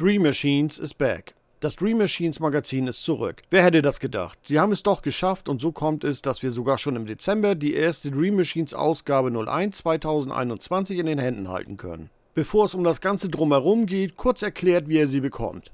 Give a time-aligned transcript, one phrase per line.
[0.00, 1.34] Dream Machines is back.
[1.60, 3.42] Das Dream Machines Magazin ist zurück.
[3.50, 4.38] Wer hätte das gedacht?
[4.40, 7.54] Sie haben es doch geschafft und so kommt es, dass wir sogar schon im Dezember
[7.54, 12.08] die erste Dream Machines Ausgabe 01 2021 in den Händen halten können.
[12.32, 15.70] Bevor es um das Ganze drumherum geht, kurz erklärt, wie ihr sie bekommt.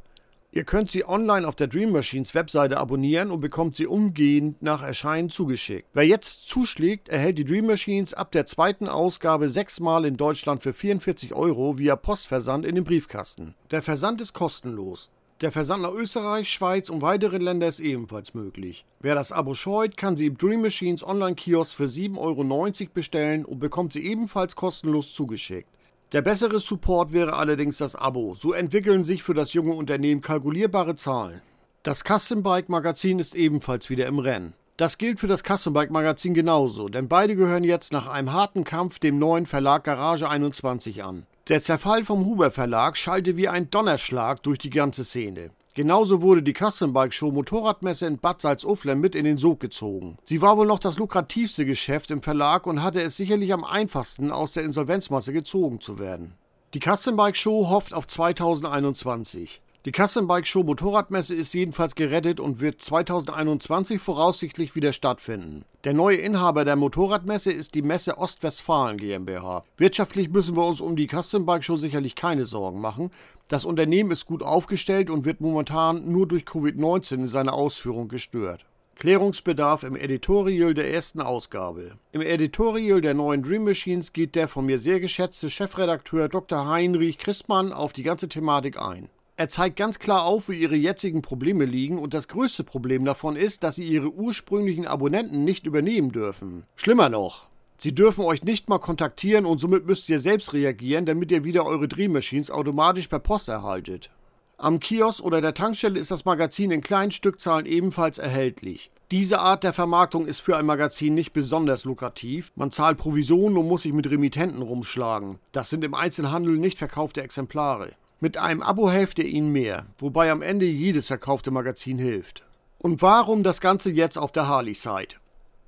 [0.56, 4.82] Ihr könnt sie online auf der Dream Machines Webseite abonnieren und bekommt sie umgehend nach
[4.82, 5.86] Erscheinen zugeschickt.
[5.92, 10.72] Wer jetzt zuschlägt, erhält die Dream Machines ab der zweiten Ausgabe sechsmal in Deutschland für
[10.72, 13.54] 44 Euro via Postversand in den Briefkasten.
[13.70, 15.10] Der Versand ist kostenlos.
[15.42, 18.86] Der Versand nach Österreich, Schweiz und weitere Länder ist ebenfalls möglich.
[19.00, 23.58] Wer das Abo scheut, kann sie im Dream Machines Online-Kiosk für 7,90 Euro bestellen und
[23.58, 25.68] bekommt sie ebenfalls kostenlos zugeschickt.
[26.12, 28.34] Der bessere Support wäre allerdings das Abo.
[28.34, 31.42] So entwickeln sich für das junge Unternehmen kalkulierbare Zahlen.
[31.82, 34.54] Das Custom Bike Magazin ist ebenfalls wieder im Rennen.
[34.76, 38.62] Das gilt für das Custom Bike Magazin genauso, denn beide gehören jetzt nach einem harten
[38.62, 41.26] Kampf dem neuen Verlag Garage 21 an.
[41.48, 45.50] Der Zerfall vom Huber Verlag schallte wie ein Donnerschlag durch die ganze Szene.
[45.76, 50.16] Genauso wurde die Custom Bike Show Motorradmesse in Bad Salzuflen mit in den Sog gezogen.
[50.24, 54.30] Sie war wohl noch das lukrativste Geschäft im Verlag und hatte es sicherlich am einfachsten,
[54.30, 56.32] aus der Insolvenzmasse gezogen zu werden.
[56.72, 59.60] Die Custom Bike Show hofft auf 2021.
[59.86, 65.64] Die Custom Bike Show Motorradmesse ist jedenfalls gerettet und wird 2021 voraussichtlich wieder stattfinden.
[65.84, 69.62] Der neue Inhaber der Motorradmesse ist die Messe Ostwestfalen GmbH.
[69.76, 73.12] Wirtschaftlich müssen wir uns um die Custom Bike Show sicherlich keine Sorgen machen.
[73.46, 78.66] Das Unternehmen ist gut aufgestellt und wird momentan nur durch Covid-19 in seiner Ausführung gestört.
[78.96, 81.92] Klärungsbedarf im Editorial der ersten Ausgabe.
[82.10, 86.66] Im Editorial der neuen Dream Machines geht der von mir sehr geschätzte Chefredakteur Dr.
[86.66, 89.10] Heinrich Christmann auf die ganze Thematik ein.
[89.38, 93.36] Er zeigt ganz klar auf, wo ihre jetzigen Probleme liegen und das größte Problem davon
[93.36, 96.64] ist, dass sie ihre ursprünglichen Abonnenten nicht übernehmen dürfen.
[96.74, 101.30] Schlimmer noch, sie dürfen euch nicht mal kontaktieren und somit müsst ihr selbst reagieren, damit
[101.30, 104.08] ihr wieder eure Dream Machines automatisch per Post erhaltet.
[104.56, 108.90] Am Kiosk oder der Tankstelle ist das Magazin in kleinen Stückzahlen ebenfalls erhältlich.
[109.10, 112.52] Diese Art der Vermarktung ist für ein Magazin nicht besonders lukrativ.
[112.56, 115.38] Man zahlt Provisionen und muss sich mit Remittenten rumschlagen.
[115.52, 117.92] Das sind im Einzelhandel nicht verkaufte Exemplare.
[118.18, 122.44] Mit einem Abo helft ihr ihnen mehr, wobei am Ende jedes verkaufte Magazin hilft.
[122.78, 125.16] Und warum das Ganze jetzt auf der Harley-Site?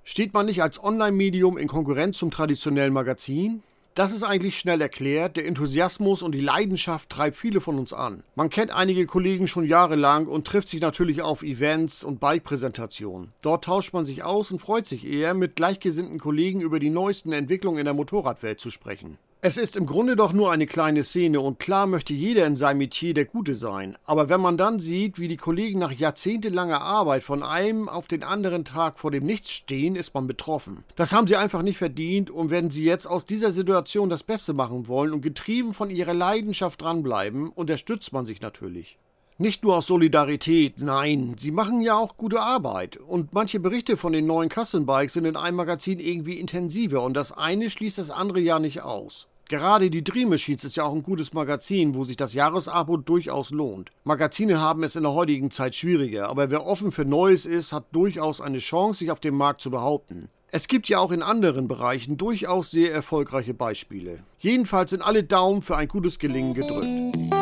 [0.02, 3.62] Steht man nicht als Online-Medium in Konkurrenz zum traditionellen Magazin?
[3.94, 5.36] Das ist eigentlich schnell erklärt.
[5.36, 8.22] Der Enthusiasmus und die Leidenschaft treibt viele von uns an.
[8.34, 13.32] Man kennt einige Kollegen schon jahrelang und trifft sich natürlich auf Events und Bike-Präsentationen.
[13.42, 17.32] Dort tauscht man sich aus und freut sich eher, mit gleichgesinnten Kollegen über die neuesten
[17.32, 19.18] Entwicklungen in der Motorradwelt zu sprechen.
[19.40, 22.78] Es ist im Grunde doch nur eine kleine Szene und klar möchte jeder in seinem
[22.78, 23.96] Metier der Gute sein.
[24.04, 28.24] Aber wenn man dann sieht, wie die Kollegen nach jahrzehntelanger Arbeit von einem auf den
[28.24, 30.82] anderen Tag vor dem Nichts stehen, ist man betroffen.
[30.96, 34.54] Das haben sie einfach nicht verdient und wenn sie jetzt aus dieser Situation das Beste
[34.54, 38.98] machen wollen und getrieben von ihrer Leidenschaft dranbleiben, unterstützt man sich natürlich.
[39.40, 42.96] Nicht nur aus Solidarität, nein, sie machen ja auch gute Arbeit.
[42.96, 47.16] Und manche Berichte von den neuen Custom Bikes sind in einem Magazin irgendwie intensiver und
[47.16, 49.28] das eine schließt das andere ja nicht aus.
[49.48, 53.50] Gerade die Dream Machines ist ja auch ein gutes Magazin, wo sich das Jahresabo durchaus
[53.50, 53.92] lohnt.
[54.02, 57.84] Magazine haben es in der heutigen Zeit schwieriger, aber wer offen für Neues ist, hat
[57.92, 60.28] durchaus eine Chance, sich auf dem Markt zu behaupten.
[60.50, 64.18] Es gibt ja auch in anderen Bereichen durchaus sehr erfolgreiche Beispiele.
[64.40, 67.37] Jedenfalls sind alle Daumen für ein gutes Gelingen gedrückt.